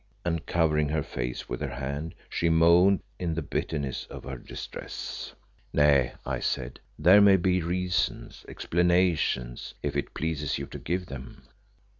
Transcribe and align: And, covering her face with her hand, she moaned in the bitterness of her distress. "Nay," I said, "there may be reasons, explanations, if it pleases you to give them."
And, 0.25 0.43
covering 0.47 0.89
her 0.89 1.03
face 1.03 1.47
with 1.47 1.61
her 1.61 1.75
hand, 1.75 2.15
she 2.27 2.49
moaned 2.49 3.01
in 3.19 3.35
the 3.35 3.43
bitterness 3.43 4.05
of 4.05 4.23
her 4.23 4.39
distress. 4.39 5.35
"Nay," 5.73 6.13
I 6.25 6.39
said, 6.39 6.79
"there 6.97 7.21
may 7.21 7.37
be 7.37 7.61
reasons, 7.61 8.43
explanations, 8.49 9.75
if 9.83 9.95
it 9.95 10.15
pleases 10.15 10.57
you 10.57 10.65
to 10.65 10.79
give 10.79 11.05
them." 11.05 11.43